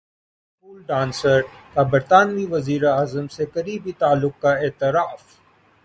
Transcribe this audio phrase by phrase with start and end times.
[0.03, 1.41] سابق pole dancer
[1.73, 5.21] کا برطانوی وزیراعظم سے قریبی تعلق کا اعتراف